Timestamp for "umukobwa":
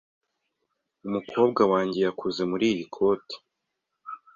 1.07-1.61